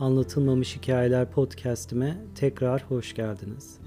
Anlatılmamış 0.00 0.76
Hikayeler 0.76 1.30
podcast'ime 1.30 2.16
tekrar 2.34 2.82
hoş 2.82 3.14
geldiniz. 3.14 3.78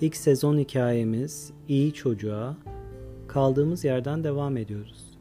İlk 0.00 0.16
sezon 0.16 0.58
hikayemiz 0.58 1.52
İyi 1.68 1.92
Çocuğa 1.92 2.56
kaldığımız 3.28 3.84
yerden 3.84 4.24
devam 4.24 4.56
ediyoruz. 4.56 5.18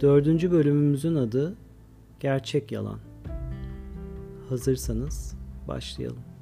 Dördüncü 0.00 0.50
bölümümüzün 0.50 1.14
adı 1.14 1.56
Gerçek 2.20 2.72
Yalan. 2.72 2.98
Hazırsanız 4.48 5.34
başlayalım. 5.68 6.35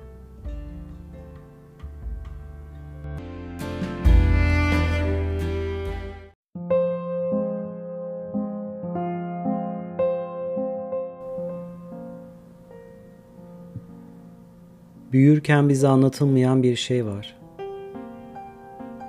Büyürken 15.14 15.68
bize 15.68 15.89
anlatılmayan 15.89 16.63
bir 16.63 16.77
şey 16.77 17.07
var. 17.07 17.36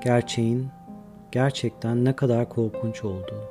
Gerçeğin 0.04 0.68
gerçekten 1.32 2.06
ne 2.06 2.16
kadar 2.16 2.50
korkunç 2.50 3.04
olduğu. 3.04 3.50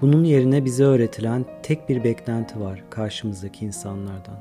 Bunun 0.00 0.24
yerine 0.24 0.64
bize 0.64 0.84
öğretilen 0.84 1.44
tek 1.62 1.88
bir 1.88 2.04
beklenti 2.04 2.60
var 2.60 2.84
karşımızdaki 2.90 3.64
insanlardan. 3.64 4.40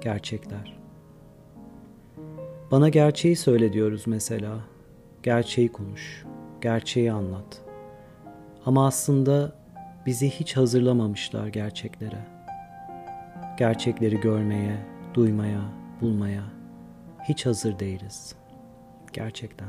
Gerçekler. 0.00 0.78
Bana 2.70 2.88
gerçeği 2.88 3.36
söyle 3.36 3.72
diyoruz 3.72 4.02
mesela. 4.06 4.58
Gerçeği 5.22 5.72
konuş, 5.72 6.24
gerçeği 6.60 7.12
anlat. 7.12 7.60
Ama 8.66 8.86
aslında 8.86 9.52
bizi 10.06 10.30
hiç 10.30 10.56
hazırlamamışlar 10.56 11.46
gerçeklere 11.46 12.41
gerçekleri 13.58 14.20
görmeye, 14.20 14.76
duymaya, 15.14 15.60
bulmaya 16.00 16.42
hiç 17.28 17.46
hazır 17.46 17.78
değiliz. 17.78 18.34
Gerçekten. 19.12 19.68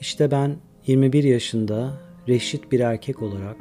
İşte 0.00 0.30
ben 0.30 0.56
21 0.86 1.24
yaşında 1.24 1.92
reşit 2.28 2.72
bir 2.72 2.80
erkek 2.80 3.22
olarak 3.22 3.56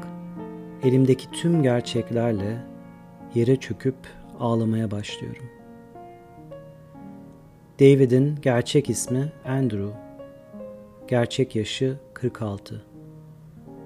elimdeki 0.83 1.31
tüm 1.31 1.63
gerçeklerle 1.63 2.57
yere 3.35 3.55
çöküp 3.55 3.95
ağlamaya 4.39 4.91
başlıyorum. 4.91 5.45
David'in 7.79 8.35
gerçek 8.41 8.89
ismi 8.89 9.31
Andrew. 9.45 9.93
Gerçek 11.07 11.55
yaşı 11.55 11.97
46 12.13 12.85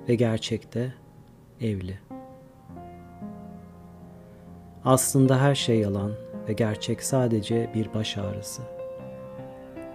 ve 0.10 0.16
gerçekte 0.16 0.94
evli. 1.62 2.07
Aslında 4.86 5.42
her 5.42 5.56
şey 5.56 5.80
yalan 5.80 6.12
ve 6.48 6.54
gerçek 6.54 7.04
sadece 7.04 7.70
bir 7.76 7.94
baş 7.94 8.18
ağrısı. 8.18 8.62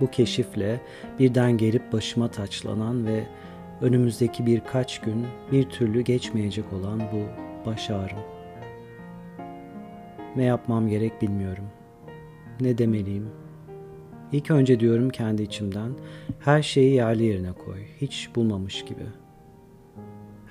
Bu 0.00 0.10
keşifle 0.10 0.80
birden 1.18 1.56
gelip 1.56 1.92
başıma 1.92 2.28
taçlanan 2.28 3.06
ve 3.06 3.24
önümüzdeki 3.80 4.46
birkaç 4.46 5.00
gün 5.00 5.26
bir 5.52 5.70
türlü 5.70 6.00
geçmeyecek 6.00 6.72
olan 6.72 7.00
bu 7.00 7.24
baş 7.70 7.90
ağrım. 7.90 8.18
Ne 10.36 10.44
yapmam 10.44 10.88
gerek 10.88 11.22
bilmiyorum. 11.22 11.64
Ne 12.60 12.78
demeliyim? 12.78 13.28
İlk 14.32 14.50
önce 14.50 14.80
diyorum 14.80 15.10
kendi 15.10 15.42
içimden, 15.42 15.92
her 16.40 16.62
şeyi 16.62 16.94
yerli 16.94 17.24
yerine 17.24 17.52
koy, 17.52 17.78
hiç 18.00 18.30
bulmamış 18.34 18.84
gibi. 18.84 19.06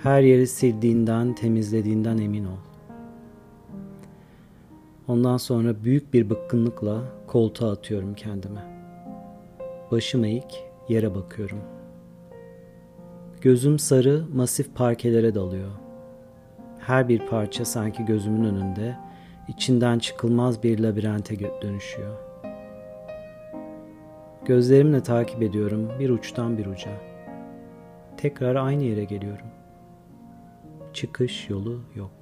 Her 0.03 0.21
yeri 0.21 0.47
sildiğinden, 0.47 1.35
temizlediğinden 1.35 2.17
emin 2.17 2.45
ol. 2.45 2.70
Ondan 5.11 5.37
sonra 5.37 5.83
büyük 5.83 6.13
bir 6.13 6.29
bıkkınlıkla 6.29 7.01
koltuğa 7.27 7.71
atıyorum 7.71 8.13
kendime. 8.13 8.61
Başım 9.91 10.23
eğik, 10.23 10.63
yere 10.89 11.15
bakıyorum. 11.15 11.59
Gözüm 13.41 13.79
sarı, 13.79 14.23
masif 14.33 14.75
parkelere 14.75 15.35
dalıyor. 15.35 15.71
Her 16.79 17.09
bir 17.09 17.27
parça 17.27 17.65
sanki 17.65 18.05
gözümün 18.05 18.43
önünde, 18.43 18.97
içinden 19.47 19.99
çıkılmaz 19.99 20.63
bir 20.63 20.79
labirente 20.79 21.61
dönüşüyor. 21.61 22.17
Gözlerimle 24.45 25.03
takip 25.03 25.41
ediyorum 25.41 25.89
bir 25.99 26.09
uçtan 26.09 26.57
bir 26.57 26.65
uca. 26.65 26.91
Tekrar 28.17 28.55
aynı 28.55 28.83
yere 28.83 29.03
geliyorum. 29.03 29.47
Çıkış 30.93 31.49
yolu 31.49 31.79
yok. 31.95 32.20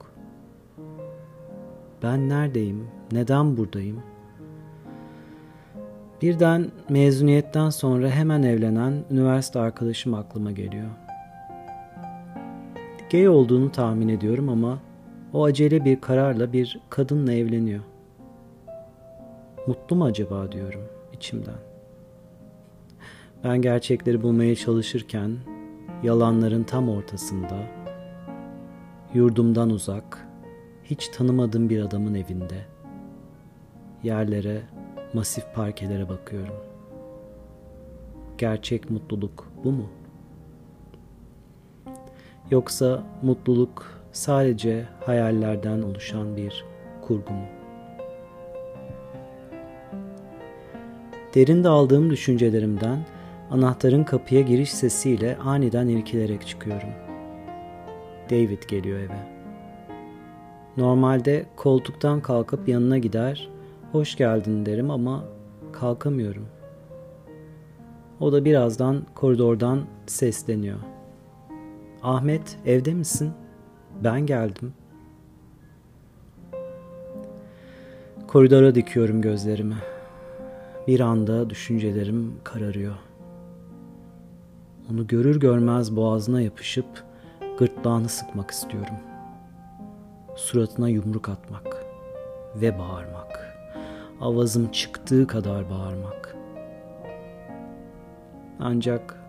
Ben 2.03 2.29
neredeyim? 2.29 2.87
Neden 3.11 3.57
buradayım? 3.57 4.03
Birden 6.21 6.71
mezuniyetten 6.89 7.69
sonra 7.69 8.09
hemen 8.09 8.43
evlenen 8.43 8.93
üniversite 9.11 9.59
arkadaşım 9.59 10.13
aklıma 10.13 10.51
geliyor. 10.51 10.89
Gay 13.11 13.29
olduğunu 13.29 13.71
tahmin 13.71 14.09
ediyorum 14.09 14.49
ama 14.49 14.79
o 15.33 15.43
acele 15.43 15.85
bir 15.85 16.01
kararla 16.01 16.53
bir 16.53 16.79
kadınla 16.89 17.33
evleniyor. 17.33 17.83
Mutlu 19.67 19.95
mu 19.95 20.05
acaba 20.05 20.51
diyorum 20.51 20.81
içimden. 21.13 21.59
Ben 23.43 23.61
gerçekleri 23.61 24.23
bulmaya 24.23 24.55
çalışırken 24.55 25.31
yalanların 26.03 26.63
tam 26.63 26.89
ortasında 26.89 27.57
yurdumdan 29.13 29.69
uzak 29.69 30.28
hiç 30.89 31.07
tanımadığım 31.07 31.69
bir 31.69 31.81
adamın 31.81 32.13
evinde. 32.13 32.65
Yerlere, 34.03 34.61
masif 35.13 35.43
parkelere 35.55 36.09
bakıyorum. 36.09 36.55
Gerçek 38.37 38.89
mutluluk 38.89 39.51
bu 39.63 39.71
mu? 39.71 39.89
Yoksa 42.51 43.03
mutluluk 43.21 44.01
sadece 44.11 44.85
hayallerden 45.05 45.81
oluşan 45.81 46.37
bir 46.37 46.65
kurgu 47.01 47.33
mu? 47.33 47.45
Derinde 51.35 51.69
aldığım 51.69 52.09
düşüncelerimden 52.09 53.05
anahtarın 53.51 54.03
kapıya 54.03 54.41
giriş 54.41 54.71
sesiyle 54.71 55.37
aniden 55.37 55.87
irkilerek 55.87 56.47
çıkıyorum. 56.47 56.89
David 58.29 58.63
geliyor 58.63 58.99
eve. 58.99 59.38
Normalde 60.79 61.45
koltuktan 61.55 62.21
kalkıp 62.21 62.67
yanına 62.67 62.97
gider, 62.97 63.49
hoş 63.91 64.15
geldin 64.15 64.65
derim 64.65 64.91
ama 64.91 65.23
kalkamıyorum. 65.71 66.45
O 68.19 68.31
da 68.31 68.45
birazdan 68.45 69.05
koridordan 69.15 69.81
sesleniyor. 70.05 70.77
Ahmet 72.03 72.57
evde 72.65 72.93
misin? 72.93 73.31
Ben 74.03 74.25
geldim. 74.25 74.73
Koridora 78.27 78.75
dikiyorum 78.75 79.21
gözlerimi. 79.21 79.77
Bir 80.87 80.99
anda 80.99 81.49
düşüncelerim 81.49 82.33
kararıyor. 82.43 82.95
Onu 84.91 85.07
görür 85.07 85.39
görmez 85.39 85.95
boğazına 85.95 86.41
yapışıp 86.41 87.03
gırtlağını 87.57 88.09
sıkmak 88.09 88.51
istiyorum.'' 88.51 89.08
Suratına 90.39 90.89
yumruk 90.89 91.29
atmak 91.29 91.85
ve 92.55 92.79
bağırmak. 92.79 93.57
Avazım 94.21 94.71
çıktığı 94.71 95.27
kadar 95.27 95.69
bağırmak. 95.69 96.35
Ancak 98.59 99.23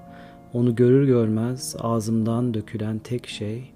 onu 0.52 0.74
görür 0.74 1.06
görmez 1.06 1.76
ağzımdan 1.78 2.54
dökülen 2.54 2.98
tek 2.98 3.26
şey 3.26 3.74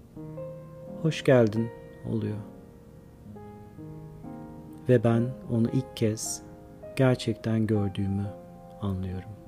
hoş 1.03 1.25
geldin 1.25 1.69
oluyor. 2.13 2.37
Ve 4.89 5.05
ben 5.05 5.23
onu 5.51 5.69
ilk 5.73 5.97
kez 5.97 6.43
gerçekten 6.97 7.67
gördüğümü 7.67 8.27
anlıyorum. 8.81 9.44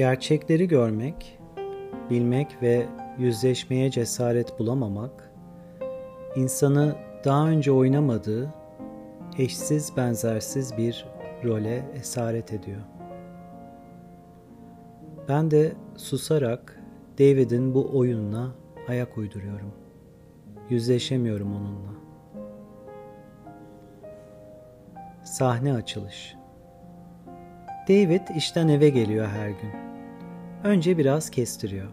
Gerçekleri 0.00 0.68
görmek, 0.68 1.38
bilmek 2.10 2.62
ve 2.62 2.86
yüzleşmeye 3.18 3.90
cesaret 3.90 4.58
bulamamak, 4.58 5.32
insanı 6.36 6.96
daha 7.24 7.48
önce 7.48 7.72
oynamadığı, 7.72 8.54
eşsiz 9.38 9.96
benzersiz 9.96 10.76
bir 10.76 11.06
role 11.44 11.84
esaret 11.94 12.52
ediyor. 12.52 12.80
Ben 15.28 15.50
de 15.50 15.72
susarak 15.96 16.80
David'in 17.18 17.74
bu 17.74 17.98
oyununa 17.98 18.54
ayak 18.88 19.18
uyduruyorum. 19.18 19.72
Yüzleşemiyorum 20.70 21.56
onunla. 21.56 21.92
Sahne 25.24 25.72
açılış. 25.72 26.36
David 27.88 28.28
işten 28.36 28.68
eve 28.68 28.88
geliyor 28.88 29.26
her 29.26 29.48
gün. 29.48 29.79
Önce 30.64 30.98
biraz 30.98 31.30
kestiriyor. 31.30 31.88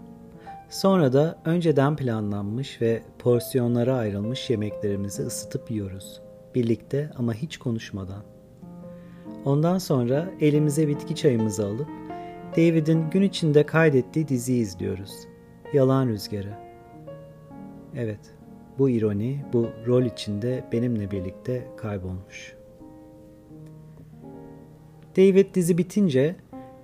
Sonra 0.70 1.14
da 1.14 1.40
önceden 1.46 1.96
planlanmış 1.96 2.82
ve 2.82 3.02
porsiyonlara 3.20 3.96
ayrılmış 3.96 4.50
yemeklerimizi 4.50 5.24
ısıtıp 5.24 5.72
yiyoruz. 5.72 6.22
Birlikte 6.56 7.12
ama 7.16 7.34
hiç 7.34 7.58
konuşmadan. 7.58 8.24
Ondan 9.46 9.78
sonra 9.78 10.30
elimize 10.42 10.88
bitki 10.88 11.16
çayımızı 11.16 11.66
alıp 11.68 11.88
David'in 12.52 13.10
gün 13.10 13.22
içinde 13.22 13.66
kaydettiği 13.66 14.28
diziyi 14.28 14.62
izliyoruz. 14.62 15.12
Yalan 15.74 16.08
Rüzgarı. 16.08 16.54
Evet, 17.96 18.36
bu 18.80 18.90
ironi, 18.90 19.46
bu 19.54 19.70
rol 19.86 20.04
içinde 20.04 20.64
benimle 20.72 21.12
birlikte 21.12 21.68
kaybolmuş. 21.78 22.56
David 25.18 25.56
dizi 25.56 25.78
bitince 25.78 26.36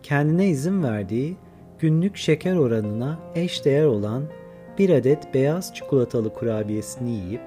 kendine 0.04 0.48
izin 0.48 0.84
verdiği 0.84 1.38
günlük 1.84 2.18
şeker 2.18 2.56
oranına 2.56 3.20
eş 3.36 3.66
değer 3.66 3.86
olan 3.86 4.24
bir 4.78 4.90
adet 4.90 5.34
beyaz 5.34 5.76
çikolatalı 5.76 6.34
kurabiyesini 6.34 7.12
yiyip 7.12 7.42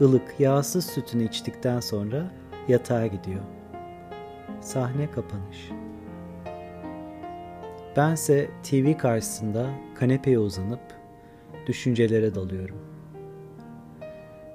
ılık 0.00 0.34
yağsız 0.38 0.86
sütünü 0.86 1.24
içtikten 1.24 1.80
sonra 1.80 2.30
yatağa 2.68 3.06
gidiyor. 3.06 3.40
Sahne 4.60 5.10
kapanış. 5.10 5.70
Bense 7.96 8.50
TV 8.62 8.98
karşısında 8.98 9.70
kanepeye 9.94 10.38
uzanıp 10.38 10.82
düşüncelere 11.66 12.34
dalıyorum. 12.34 12.78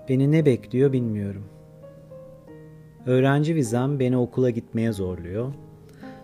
Beni 0.09 0.31
ne 0.31 0.45
bekliyor 0.45 0.93
bilmiyorum. 0.93 1.45
Öğrenci 3.05 3.55
vizem 3.55 3.99
beni 3.99 4.17
okula 4.17 4.49
gitmeye 4.49 4.91
zorluyor. 4.91 5.53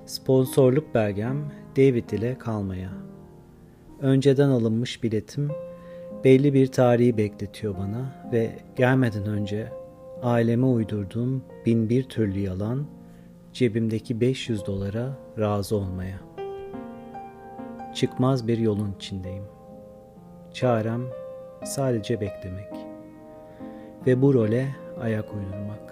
Sponsorluk 0.06 0.96
belgem 0.96 1.52
David 1.78 2.10
ile 2.10 2.38
kalmaya. 2.38 2.90
Önceden 4.02 4.50
alınmış 4.50 5.04
biletim 5.04 5.52
belli 6.24 6.54
bir 6.54 6.68
tarihi 6.68 7.18
bekletiyor 7.18 7.78
bana 7.78 8.30
ve 8.32 8.52
gelmeden 8.76 9.26
önce 9.26 9.72
aileme 10.24 10.66
uydurduğum 10.66 11.44
bin 11.66 11.90
bir 11.90 12.04
türlü 12.04 12.40
yalan 12.40 12.86
cebimdeki 13.54 14.22
500 14.22 14.66
dolara 14.66 15.18
razı 15.40 15.76
olmaya. 15.76 16.20
Çıkmaz 17.96 18.48
bir 18.48 18.58
yolun 18.58 18.94
içindeyim. 18.96 19.44
Çarem 20.54 21.02
sadece 21.64 22.22
beklemek 22.22 22.74
ve 24.08 24.22
bu 24.22 24.34
role 24.34 24.76
ayak 25.00 25.26
uydurmak. 25.34 25.87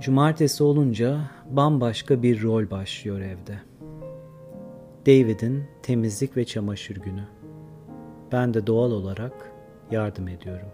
Cumartesi 0.00 0.62
olunca 0.64 1.20
bambaşka 1.50 2.22
bir 2.22 2.42
rol 2.42 2.70
başlıyor 2.70 3.20
evde. 3.20 3.58
David'in 5.06 5.64
temizlik 5.82 6.36
ve 6.36 6.44
çamaşır 6.44 6.96
günü. 6.96 7.24
Ben 8.32 8.54
de 8.54 8.66
doğal 8.66 8.90
olarak 8.90 9.52
yardım 9.90 10.28
ediyorum. 10.28 10.68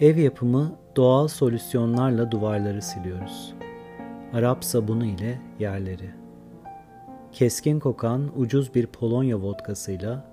Ev 0.00 0.16
yapımı 0.16 0.76
doğal 0.96 1.28
solüsyonlarla 1.28 2.30
duvarları 2.30 2.82
siliyoruz. 2.82 3.54
Arap 4.32 4.64
sabunu 4.64 5.04
ile 5.04 5.40
yerleri. 5.58 6.10
Keskin 7.32 7.78
kokan 7.80 8.30
ucuz 8.36 8.74
bir 8.74 8.86
Polonya 8.86 9.40
vodkasıyla 9.40 10.24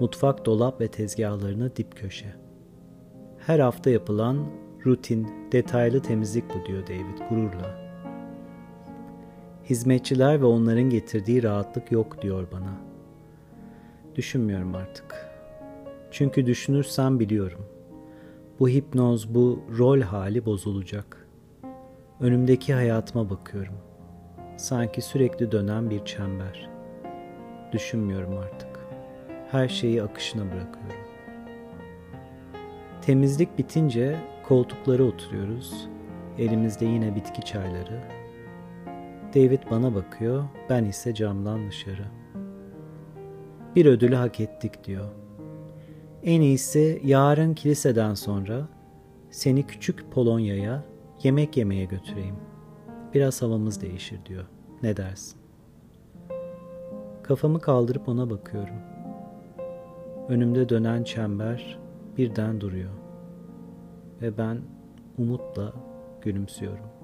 mutfak 0.00 0.46
dolap 0.46 0.80
ve 0.80 0.88
tezgahlarını 0.88 1.76
dip 1.76 1.96
köşe. 1.96 2.34
Her 3.38 3.58
hafta 3.58 3.90
yapılan 3.90 4.63
rutin, 4.86 5.28
detaylı 5.52 6.02
temizlik 6.02 6.44
bu 6.54 6.66
diyor 6.66 6.86
David 6.86 7.28
gururla. 7.30 7.84
Hizmetçiler 9.64 10.40
ve 10.40 10.44
onların 10.44 10.90
getirdiği 10.90 11.42
rahatlık 11.42 11.92
yok 11.92 12.22
diyor 12.22 12.46
bana. 12.52 12.72
Düşünmüyorum 14.16 14.74
artık. 14.74 15.30
Çünkü 16.10 16.46
düşünürsem 16.46 17.20
biliyorum. 17.20 17.66
Bu 18.60 18.68
hipnoz, 18.68 19.34
bu 19.34 19.62
rol 19.78 20.00
hali 20.00 20.46
bozulacak. 20.46 21.28
Önümdeki 22.20 22.74
hayatıma 22.74 23.30
bakıyorum. 23.30 23.74
Sanki 24.56 25.02
sürekli 25.02 25.52
dönen 25.52 25.90
bir 25.90 26.04
çember. 26.04 26.68
Düşünmüyorum 27.72 28.38
artık. 28.38 28.68
Her 29.50 29.68
şeyi 29.68 30.02
akışına 30.02 30.42
bırakıyorum. 30.42 31.04
Temizlik 33.02 33.58
bitince 33.58 34.33
koltuklara 34.48 35.02
oturuyoruz. 35.02 35.88
Elimizde 36.38 36.84
yine 36.84 37.14
bitki 37.14 37.42
çayları. 37.42 38.00
David 39.34 39.60
bana 39.70 39.94
bakıyor, 39.94 40.44
ben 40.70 40.84
ise 40.84 41.14
camdan 41.14 41.68
dışarı. 41.68 42.04
Bir 43.76 43.86
ödülü 43.86 44.14
hak 44.14 44.40
ettik 44.40 44.84
diyor. 44.84 45.08
En 46.22 46.40
iyisi 46.40 47.00
yarın 47.04 47.54
kiliseden 47.54 48.14
sonra 48.14 48.68
seni 49.30 49.66
küçük 49.66 50.12
Polonya'ya 50.12 50.84
yemek 51.22 51.56
yemeye 51.56 51.84
götüreyim. 51.84 52.36
Biraz 53.14 53.42
havamız 53.42 53.82
değişir 53.82 54.18
diyor. 54.26 54.44
Ne 54.82 54.96
dersin? 54.96 55.38
Kafamı 57.22 57.60
kaldırıp 57.60 58.08
ona 58.08 58.30
bakıyorum. 58.30 58.76
Önümde 60.28 60.68
dönen 60.68 61.04
çember 61.04 61.78
birden 62.18 62.60
duruyor. 62.60 63.03
Ve 64.22 64.38
ben 64.38 64.58
umutla 65.18 65.72
gülümsüyorum. 66.22 66.94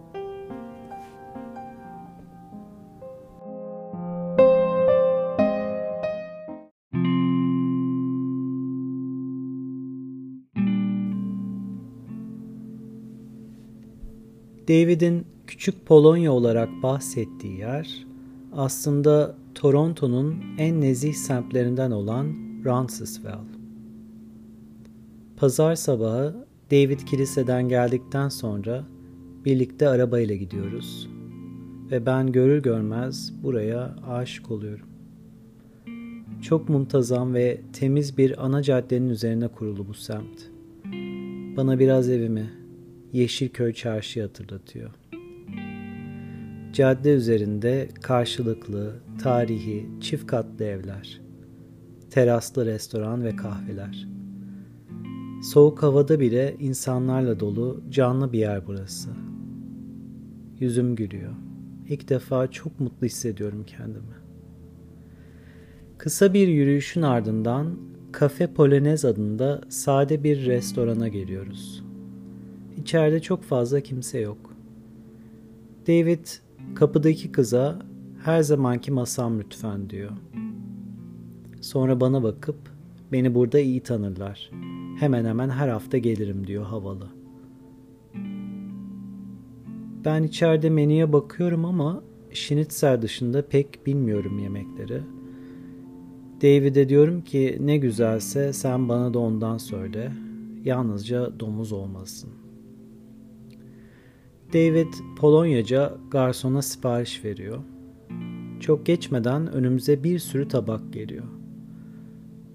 David'in 14.68 15.26
küçük 15.46 15.86
Polonya 15.86 16.32
olarak 16.32 16.68
bahsettiği 16.82 17.58
yer 17.58 18.06
aslında 18.52 19.36
Toronto'nun 19.54 20.36
en 20.58 20.80
nezih 20.80 21.14
semtlerinden 21.14 21.90
olan 21.90 22.26
Roncesvalles. 22.64 23.60
Pazar 25.36 25.74
sabahı 25.74 26.49
David 26.70 27.00
kiliseden 27.00 27.68
geldikten 27.68 28.28
sonra 28.28 28.84
birlikte 29.44 29.88
arabayla 29.88 30.34
gidiyoruz 30.34 31.08
ve 31.90 32.06
ben 32.06 32.32
görür 32.32 32.62
görmez 32.62 33.32
buraya 33.42 33.96
aşık 34.08 34.50
oluyorum. 34.50 34.86
Çok 36.42 36.68
muntazam 36.68 37.34
ve 37.34 37.60
temiz 37.72 38.18
bir 38.18 38.44
ana 38.44 38.62
caddenin 38.62 39.08
üzerine 39.08 39.48
kurulu 39.48 39.88
bu 39.88 39.94
semt. 39.94 40.40
Bana 41.56 41.78
biraz 41.78 42.08
evimi, 42.08 42.50
Yeşilköy 43.12 43.72
Çarşı 43.72 44.22
hatırlatıyor. 44.22 44.90
Cadde 46.72 47.10
üzerinde 47.10 47.88
karşılıklı, 48.02 48.94
tarihi, 49.22 49.86
çift 50.00 50.26
katlı 50.26 50.64
evler, 50.64 51.20
teraslı 52.10 52.66
restoran 52.66 53.24
ve 53.24 53.36
kahveler. 53.36 54.19
Soğuk 55.42 55.82
havada 55.82 56.20
bile 56.20 56.56
insanlarla 56.58 57.40
dolu 57.40 57.82
canlı 57.90 58.32
bir 58.32 58.38
yer 58.38 58.66
burası. 58.66 59.10
Yüzüm 60.58 60.96
gülüyor. 60.96 61.32
İlk 61.88 62.08
defa 62.08 62.50
çok 62.50 62.80
mutlu 62.80 63.06
hissediyorum 63.06 63.64
kendimi. 63.66 64.14
Kısa 65.98 66.34
bir 66.34 66.48
yürüyüşün 66.48 67.02
ardından 67.02 67.78
Cafe 68.20 68.46
Polonez 68.54 69.04
adında 69.04 69.60
sade 69.68 70.24
bir 70.24 70.46
restorana 70.46 71.08
geliyoruz. 71.08 71.84
İçeride 72.76 73.20
çok 73.20 73.42
fazla 73.42 73.80
kimse 73.80 74.18
yok. 74.18 74.54
David 75.88 76.26
kapıdaki 76.74 77.32
kıza 77.32 77.78
her 78.24 78.42
zamanki 78.42 78.92
masam 78.92 79.40
lütfen 79.40 79.90
diyor. 79.90 80.10
Sonra 81.60 82.00
bana 82.00 82.22
bakıp 82.22 82.56
beni 83.12 83.34
burada 83.34 83.58
iyi 83.60 83.80
tanırlar. 83.80 84.50
Hemen 85.00 85.24
hemen 85.24 85.48
her 85.48 85.68
hafta 85.68 85.98
gelirim 85.98 86.46
diyor 86.46 86.64
havalı. 86.64 87.08
Ben 90.04 90.22
içeride 90.22 90.70
menüye 90.70 91.12
bakıyorum 91.12 91.64
ama 91.64 92.02
şinitzer 92.32 93.02
dışında 93.02 93.48
pek 93.48 93.86
bilmiyorum 93.86 94.38
yemekleri. 94.38 95.02
David'e 96.42 96.88
diyorum 96.88 97.20
ki 97.20 97.58
ne 97.60 97.76
güzelse 97.76 98.52
sen 98.52 98.88
bana 98.88 99.14
da 99.14 99.18
ondan 99.18 99.58
söyle. 99.58 100.12
Yalnızca 100.64 101.40
domuz 101.40 101.72
olmasın. 101.72 102.30
David 104.52 104.92
Polonyaca 105.18 105.94
garsona 106.10 106.62
sipariş 106.62 107.24
veriyor. 107.24 107.58
Çok 108.60 108.86
geçmeden 108.86 109.52
önümüze 109.52 110.04
bir 110.04 110.18
sürü 110.18 110.48
tabak 110.48 110.92
geliyor. 110.92 111.39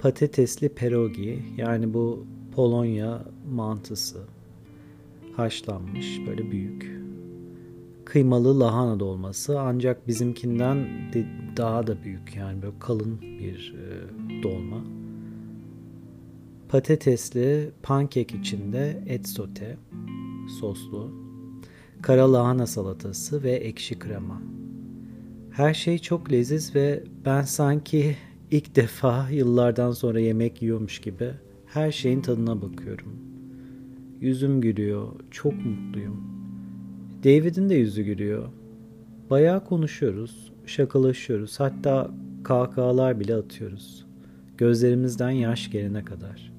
Patatesli 0.06 0.70
perogi 0.70 1.44
yani 1.58 1.94
bu 1.94 2.26
Polonya 2.56 3.26
mantısı. 3.52 4.22
Haşlanmış 5.36 6.22
böyle 6.28 6.52
büyük. 6.52 7.02
Kıymalı 8.06 8.60
lahana 8.60 9.00
dolması 9.00 9.60
ancak 9.60 10.08
bizimkinden 10.08 10.78
de 11.14 11.26
daha 11.58 11.88
da 11.88 12.04
büyük 12.04 12.36
yani 12.36 12.62
böyle 12.62 12.80
kalın 12.80 13.22
bir 13.22 13.76
e, 13.78 14.44
dolma. 14.44 14.82
Patatesli 16.70 17.72
pankek 17.84 18.32
içinde 18.32 19.04
et 19.08 19.28
sote 19.28 19.78
soslu, 20.60 21.12
kara 22.02 22.34
lahana 22.34 22.68
salatası 22.68 23.44
ve 23.44 23.52
ekşi 23.52 24.00
krema. 24.00 24.42
Her 25.52 25.74
şey 25.74 26.00
çok 26.00 26.32
leziz 26.32 26.76
ve 26.76 27.04
ben 27.26 27.42
sanki 27.42 28.16
ilk 28.56 28.76
defa 28.76 29.30
yıllardan 29.30 29.92
sonra 29.92 30.20
yemek 30.20 30.62
yiyormuş 30.62 31.00
gibi 31.00 31.32
her 31.66 31.92
şeyin 31.92 32.22
tadına 32.22 32.62
bakıyorum. 32.62 33.16
Yüzüm 34.22 34.62
gülüyor, 34.62 35.08
çok 35.32 35.54
mutluyum. 35.54 36.24
David'in 37.24 37.70
de 37.70 37.76
yüzü 37.76 38.04
gülüyor. 38.04 38.50
Bayağı 39.30 39.66
konuşuyoruz, 39.66 40.52
şakalaşıyoruz, 40.66 41.60
hatta 41.60 42.12
kahkahalar 42.44 43.20
bile 43.20 43.36
atıyoruz. 43.36 44.06
Gözlerimizden 44.58 45.30
yaş 45.30 45.72
gelene 45.72 46.06
kadar. 46.06 46.54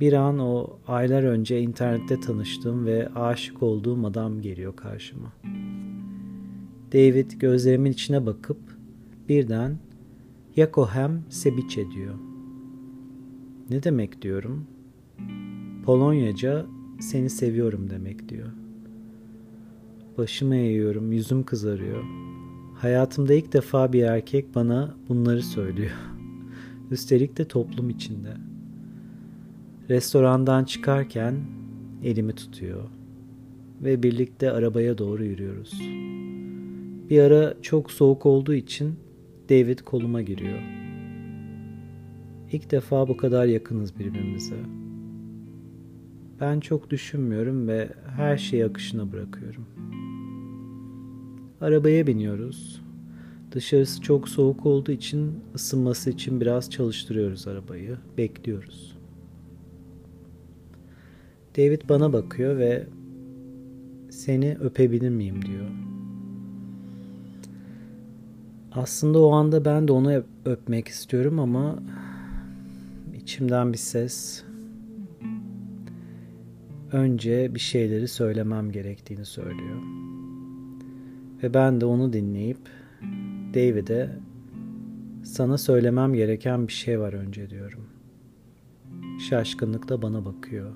Bir 0.00 0.12
an 0.12 0.38
o 0.38 0.78
aylar 0.86 1.22
önce 1.22 1.60
internette 1.60 2.20
tanıştığım 2.20 2.86
ve 2.86 3.08
aşık 3.08 3.62
olduğum 3.62 4.06
adam 4.06 4.40
geliyor 4.40 4.76
karşıma. 4.76 5.32
David 6.92 7.30
gözlerimin 7.30 7.92
içine 7.92 8.26
bakıp 8.26 8.58
birden 9.28 9.78
Yakohem 10.56 11.22
Sebiçe 11.28 11.90
diyor. 11.90 12.14
Ne 13.70 13.82
demek 13.82 14.22
diyorum? 14.22 14.66
Polonyaca 15.84 16.66
seni 17.00 17.30
seviyorum 17.30 17.90
demek 17.90 18.28
diyor. 18.28 18.48
Başımı 20.18 20.56
eğiyorum, 20.56 21.12
yüzüm 21.12 21.42
kızarıyor. 21.42 22.04
Hayatımda 22.74 23.34
ilk 23.34 23.52
defa 23.52 23.92
bir 23.92 24.02
erkek 24.02 24.54
bana 24.54 24.94
bunları 25.08 25.42
söylüyor. 25.42 25.90
Üstelik 26.90 27.38
de 27.38 27.48
toplum 27.48 27.90
içinde. 27.90 28.36
Restorandan 29.88 30.64
çıkarken 30.64 31.34
elimi 32.04 32.32
tutuyor 32.32 32.82
ve 33.82 34.02
birlikte 34.02 34.50
arabaya 34.50 34.98
doğru 34.98 35.24
yürüyoruz. 35.24 35.80
Bir 37.10 37.20
ara 37.20 37.54
çok 37.62 37.90
soğuk 37.90 38.26
olduğu 38.26 38.54
için 38.54 38.94
David 39.52 39.78
koluma 39.78 40.22
giriyor. 40.22 40.58
İlk 42.52 42.70
defa 42.70 43.08
bu 43.08 43.16
kadar 43.16 43.46
yakınız 43.46 43.98
birbirimize. 43.98 44.56
Ben 46.40 46.60
çok 46.60 46.90
düşünmüyorum 46.90 47.68
ve 47.68 47.88
her 48.16 48.36
şeyi 48.36 48.64
akışına 48.64 49.12
bırakıyorum. 49.12 49.66
Arabaya 51.60 52.06
biniyoruz. 52.06 52.82
Dışarısı 53.52 54.00
çok 54.00 54.28
soğuk 54.28 54.66
olduğu 54.66 54.92
için 54.92 55.40
ısınması 55.54 56.10
için 56.10 56.40
biraz 56.40 56.70
çalıştırıyoruz 56.70 57.48
arabayı. 57.48 57.96
Bekliyoruz. 58.18 58.96
David 61.56 61.80
bana 61.88 62.12
bakıyor 62.12 62.58
ve 62.58 62.86
seni 64.10 64.56
öpebilir 64.60 65.10
miyim 65.10 65.42
diyor. 65.42 65.91
Aslında 68.74 69.18
o 69.18 69.32
anda 69.32 69.64
ben 69.64 69.88
de 69.88 69.92
onu 69.92 70.22
öpmek 70.44 70.88
istiyorum 70.88 71.38
ama 71.38 71.78
içimden 73.16 73.72
bir 73.72 73.78
ses 73.78 74.44
önce 76.92 77.54
bir 77.54 77.60
şeyleri 77.60 78.08
söylemem 78.08 78.72
gerektiğini 78.72 79.24
söylüyor. 79.24 79.82
Ve 81.42 81.54
ben 81.54 81.80
de 81.80 81.84
onu 81.84 82.12
dinleyip 82.12 82.58
David'e 83.54 84.10
sana 85.24 85.58
söylemem 85.58 86.14
gereken 86.14 86.68
bir 86.68 86.72
şey 86.72 87.00
var 87.00 87.12
önce 87.12 87.50
diyorum. 87.50 87.84
Şaşkınlıkla 89.28 90.02
bana 90.02 90.24
bakıyor. 90.24 90.72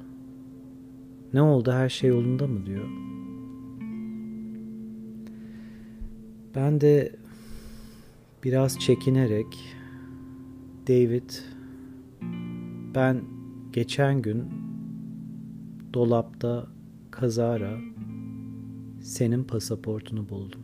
Ne 1.32 1.42
oldu 1.42 1.72
her 1.72 1.88
şey 1.88 2.10
yolunda 2.10 2.46
mı 2.46 2.66
diyor. 2.66 2.88
Ben 6.54 6.80
de 6.80 7.12
biraz 8.46 8.78
çekinerek 8.78 9.76
David 10.88 11.30
ben 12.94 13.24
geçen 13.72 14.22
gün 14.22 14.44
dolapta 15.94 16.66
kazara 17.10 17.78
senin 19.00 19.44
pasaportunu 19.44 20.28
buldum. 20.28 20.60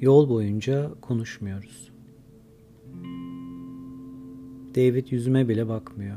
Yol 0.00 0.28
boyunca 0.28 0.90
konuşmuyoruz. 1.00 1.99
David 4.74 5.06
yüzüme 5.10 5.48
bile 5.48 5.68
bakmıyor. 5.68 6.16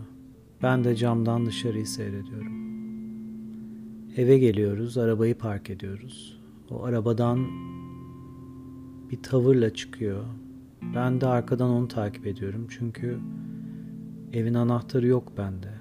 Ben 0.63 0.83
de 0.83 0.95
camdan 0.95 1.45
dışarıyı 1.45 1.87
seyrediyorum. 1.87 2.53
Eve 4.17 4.37
geliyoruz, 4.37 4.97
arabayı 4.97 5.35
park 5.35 5.69
ediyoruz. 5.69 6.41
O 6.69 6.83
arabadan 6.83 7.47
bir 9.11 9.23
tavırla 9.23 9.73
çıkıyor. 9.73 10.23
Ben 10.95 11.21
de 11.21 11.27
arkadan 11.27 11.69
onu 11.69 11.87
takip 11.87 12.27
ediyorum 12.27 12.67
çünkü 12.69 13.19
evin 14.33 14.53
anahtarı 14.53 15.07
yok 15.07 15.31
bende. 15.37 15.73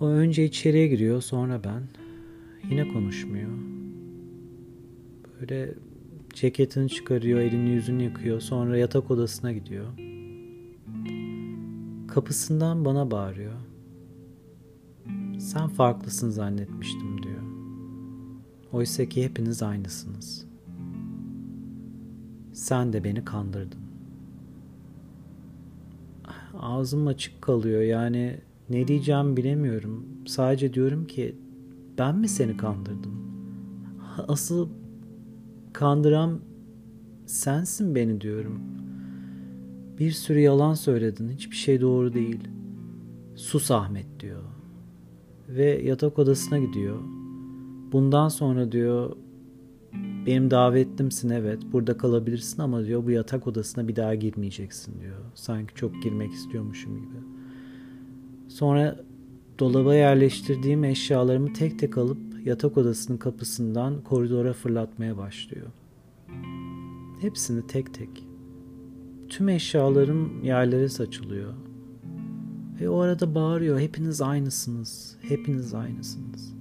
O 0.00 0.06
önce 0.06 0.44
içeriye 0.44 0.88
giriyor, 0.88 1.22
sonra 1.22 1.60
ben. 1.64 1.82
Yine 2.70 2.88
konuşmuyor. 2.88 3.50
Böyle 5.40 5.74
ceketini 6.34 6.88
çıkarıyor, 6.88 7.40
elini 7.40 7.70
yüzünü 7.70 8.02
yıkıyor, 8.02 8.40
sonra 8.40 8.78
yatak 8.78 9.10
odasına 9.10 9.52
gidiyor. 9.52 9.86
Kapısından 12.08 12.84
bana 12.84 13.10
bağırıyor. 13.10 13.54
Sen 15.38 15.68
farklısın 15.68 16.30
zannetmiştim 16.30 17.22
diyor. 17.22 17.42
Oysa 18.72 19.04
ki 19.04 19.24
hepiniz 19.24 19.62
aynısınız. 19.62 20.46
Sen 22.52 22.92
de 22.92 23.04
beni 23.04 23.24
kandırdın. 23.24 23.80
Ağzım 26.58 27.06
açık 27.06 27.42
kalıyor 27.42 27.82
yani 27.82 28.40
ne 28.70 28.88
diyeceğimi 28.88 29.36
bilemiyorum. 29.36 30.06
Sadece 30.26 30.74
diyorum 30.74 31.06
ki 31.06 31.36
ben 31.98 32.18
mi 32.18 32.28
seni 32.28 32.56
kandırdım? 32.56 33.12
Asıl 34.28 34.68
kandıran 35.72 36.40
sensin 37.26 37.94
beni 37.94 38.20
diyorum. 38.20 38.60
Bir 39.98 40.10
sürü 40.10 40.40
yalan 40.40 40.74
söyledin. 40.74 41.28
Hiçbir 41.28 41.56
şey 41.56 41.80
doğru 41.80 42.14
değil. 42.14 42.40
Sus 43.34 43.70
Ahmet 43.70 44.20
diyor. 44.20 44.42
Ve 45.48 45.82
yatak 45.82 46.18
odasına 46.18 46.58
gidiyor. 46.58 46.96
Bundan 47.92 48.28
sonra 48.28 48.72
diyor 48.72 49.16
benim 50.26 50.50
davetlimsin 50.50 51.30
evet 51.30 51.58
burada 51.72 51.96
kalabilirsin 51.96 52.62
ama 52.62 52.84
diyor 52.84 53.04
bu 53.04 53.10
yatak 53.10 53.46
odasına 53.46 53.88
bir 53.88 53.96
daha 53.96 54.14
girmeyeceksin 54.14 55.00
diyor. 55.00 55.18
Sanki 55.34 55.74
çok 55.74 56.02
girmek 56.02 56.32
istiyormuşum 56.32 56.96
gibi. 56.96 57.16
Sonra 58.48 59.00
dolaba 59.58 59.94
yerleştirdiğim 59.94 60.84
eşyalarımı 60.84 61.52
tek 61.52 61.78
tek 61.78 61.98
alıp 61.98 62.31
yatak 62.44 62.78
odasının 62.78 63.18
kapısından 63.18 64.00
koridora 64.04 64.52
fırlatmaya 64.52 65.16
başlıyor. 65.16 65.66
Hepsini 67.20 67.66
tek 67.66 67.94
tek. 67.94 68.26
Tüm 69.28 69.48
eşyalarım 69.48 70.44
yerlere 70.44 70.88
saçılıyor. 70.88 71.54
Ve 72.80 72.88
o 72.88 73.00
arada 73.00 73.34
bağırıyor 73.34 73.80
hepiniz 73.80 74.22
aynısınız. 74.22 75.16
Hepiniz 75.22 75.74
aynısınız. 75.74 76.54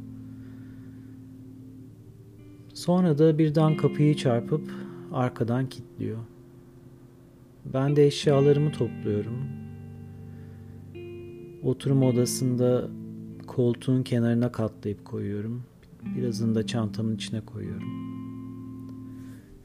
Sonra 2.73 3.17
da 3.17 3.37
birden 3.37 3.77
kapıyı 3.77 4.15
çarpıp 4.15 4.71
arkadan 5.11 5.69
kilitliyor. 5.69 6.17
Ben 7.73 7.95
de 7.95 8.05
eşyalarımı 8.07 8.71
topluyorum. 8.71 9.37
Oturma 11.63 12.05
odasında 12.05 12.89
koltuğun 13.47 14.03
kenarına 14.03 14.51
katlayıp 14.51 15.05
koyuyorum. 15.05 15.63
Birazını 16.17 16.55
da 16.55 16.65
çantamın 16.65 17.15
içine 17.15 17.41
koyuyorum. 17.41 17.87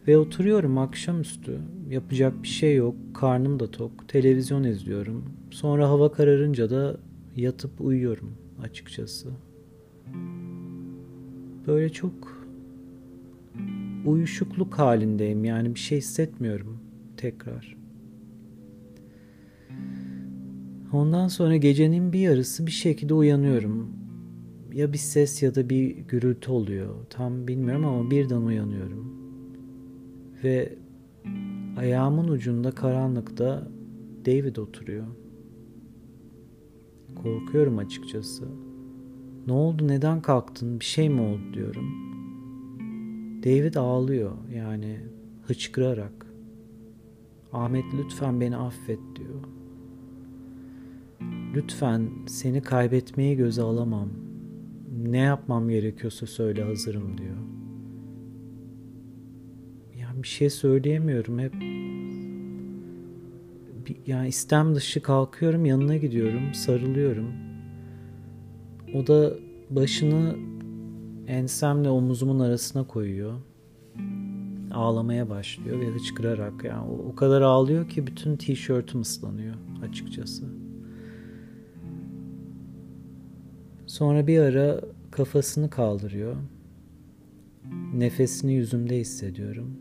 Ve 0.08 0.18
oturuyorum 0.18 0.78
akşamüstü. 0.78 1.60
Yapacak 1.90 2.42
bir 2.42 2.48
şey 2.48 2.76
yok. 2.76 2.96
Karnım 3.14 3.60
da 3.60 3.70
tok. 3.70 4.08
Televizyon 4.08 4.64
izliyorum. 4.64 5.24
Sonra 5.50 5.88
hava 5.88 6.12
kararınca 6.12 6.70
da 6.70 6.96
yatıp 7.36 7.80
uyuyorum 7.80 8.32
açıkçası. 8.62 9.28
Böyle 11.66 11.88
çok 11.88 12.46
uyuşukluk 14.06 14.78
halindeyim. 14.78 15.44
Yani 15.44 15.74
bir 15.74 15.80
şey 15.80 15.98
hissetmiyorum 15.98 16.78
tekrar. 17.16 17.76
Ondan 20.92 21.28
sonra 21.28 21.56
gecenin 21.56 22.12
bir 22.12 22.18
yarısı 22.18 22.66
bir 22.66 22.72
şekilde 22.72 23.14
uyanıyorum. 23.14 24.05
Ya 24.76 24.92
bir 24.92 24.98
ses 24.98 25.42
ya 25.42 25.54
da 25.54 25.68
bir 25.68 25.96
gürültü 25.96 26.50
oluyor. 26.50 26.94
Tam 27.10 27.48
bilmiyorum 27.48 27.84
ama 27.84 28.10
birden 28.10 28.40
uyanıyorum. 28.40 29.12
Ve 30.44 30.78
ayağımın 31.76 32.28
ucunda 32.28 32.70
karanlıkta 32.70 33.68
David 34.26 34.56
oturuyor. 34.56 35.06
Korkuyorum 37.22 37.78
açıkçası. 37.78 38.48
Ne 39.46 39.52
oldu 39.52 39.88
neden 39.88 40.22
kalktın 40.22 40.80
bir 40.80 40.84
şey 40.84 41.08
mi 41.08 41.20
oldu 41.20 41.54
diyorum. 41.54 41.86
David 43.44 43.74
ağlıyor 43.74 44.32
yani 44.54 45.00
hıçkırarak. 45.46 46.26
Ahmet 47.52 47.84
lütfen 47.98 48.40
beni 48.40 48.56
affet 48.56 49.00
diyor. 49.16 49.40
Lütfen 51.54 52.08
seni 52.26 52.62
kaybetmeyi 52.62 53.36
göze 53.36 53.62
alamam. 53.62 54.25
Ne 54.96 55.18
yapmam 55.18 55.68
gerekiyorsa 55.68 56.26
söyle 56.26 56.62
hazırım 56.62 57.18
diyor. 57.18 57.36
Yani 59.96 60.22
bir 60.22 60.28
şey 60.28 60.50
söyleyemiyorum 60.50 61.38
hep. 61.38 61.54
Yani 64.06 64.28
istem 64.28 64.74
dışı 64.74 65.02
kalkıyorum 65.02 65.64
yanına 65.64 65.96
gidiyorum 65.96 66.54
sarılıyorum. 66.54 67.32
O 68.94 69.06
da 69.06 69.32
başını 69.70 70.36
ensemle 71.26 71.88
omuzumun 71.88 72.40
arasına 72.40 72.86
koyuyor. 72.86 73.34
Ağlamaya 74.72 75.30
başlıyor 75.30 75.80
ve 75.80 75.86
hıçkırarak 75.86 76.64
yani 76.64 76.90
o 77.12 77.14
kadar 77.14 77.42
ağlıyor 77.42 77.88
ki 77.88 78.06
bütün 78.06 78.36
tişörtüm 78.36 79.00
ıslanıyor 79.00 79.54
açıkçası. 79.88 80.65
Sonra 83.86 84.26
bir 84.26 84.38
ara 84.38 84.80
kafasını 85.10 85.70
kaldırıyor. 85.70 86.36
Nefesini 87.94 88.52
yüzümde 88.52 88.98
hissediyorum. 88.98 89.76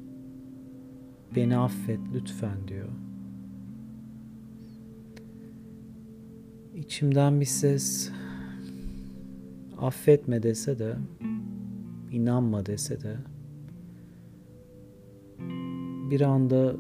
Beni 1.36 1.58
affet 1.58 2.00
lütfen 2.14 2.68
diyor. 2.68 2.90
İçimden 6.76 7.42
bir 7.42 7.46
ses 7.46 8.12
affetme 9.78 10.44
dese 10.44 10.80
de 10.80 10.96
inanma 12.12 12.66
dese 12.66 13.02
de 13.02 13.16
bir 16.10 16.22
anda 16.22 16.76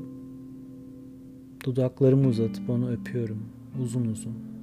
dudaklarımı 1.66 2.28
uzatıp 2.28 2.70
onu 2.70 2.92
öpüyorum 2.92 3.46
uzun 3.82 4.06
uzun. 4.06 4.55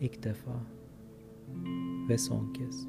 İlk 0.00 0.22
defa 0.24 0.50
ve 2.08 2.18
son 2.18 2.52
kez. 2.52 2.88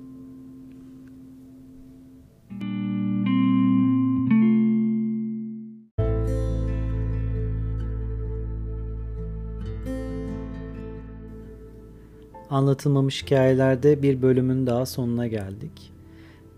Anlatılmamış 12.49 13.23
hikayelerde 13.23 14.01
bir 14.01 14.21
bölümün 14.21 14.67
daha 14.67 14.85
sonuna 14.85 15.27
geldik. 15.27 15.91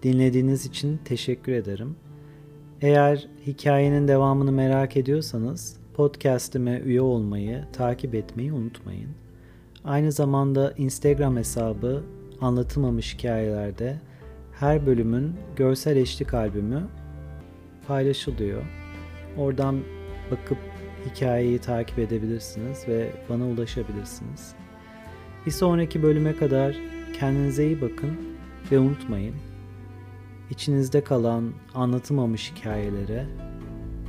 Dinlediğiniz 0.04 0.66
için 0.66 1.00
teşekkür 1.06 1.52
ederim. 1.52 1.96
Eğer 2.82 3.28
hikayenin 3.48 4.08
devamını 4.08 4.52
merak 4.52 4.98
ediyorsanız 4.98 5.78
podcast'ime 5.94 6.80
üye 6.80 7.02
olmayı, 7.02 7.66
takip 7.74 8.16
etmeyi 8.16 8.54
unutmayın. 8.54 9.10
Aynı 9.86 10.12
zamanda 10.12 10.74
Instagram 10.78 11.38
hesabı 11.38 12.04
anlatılmamış 12.42 13.14
hikayelerde 13.14 14.00
her 14.60 14.86
bölümün 14.86 15.36
görsel 15.56 15.98
eşlik 15.98 16.34
albümü 16.34 16.88
paylaşılıyor. 17.88 18.64
Oradan 19.38 19.80
bakıp 20.32 20.58
hikayeyi 21.06 21.60
takip 21.60 22.00
edebilirsiniz 22.00 22.88
ve 22.88 23.12
bana 23.30 23.48
ulaşabilirsiniz. 23.48 24.54
Bir 25.46 25.52
sonraki 25.52 26.04
bölüme 26.04 26.36
kadar 26.36 26.76
kendinize 27.20 27.66
iyi 27.66 27.82
bakın 27.82 28.18
ve 28.72 28.80
unutmayın. 28.80 29.36
İçinizde 30.50 31.04
kalan 31.04 31.52
anlatılmamış 31.74 32.52
hikayelere 32.52 33.26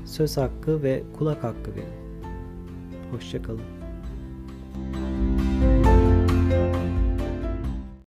söz 0.05 0.37
hakkı 0.37 0.83
ve 0.83 1.03
kulak 1.19 1.45
hakkı 1.45 1.75
verin. 1.75 2.03
Hoşçakalın. 3.13 3.83